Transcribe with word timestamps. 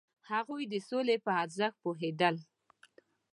هغوی 0.31 0.63
د 0.67 0.73
سولې 0.89 1.17
په 1.25 1.31
ارزښت 1.43 1.77
پوهیدل. 1.83 2.35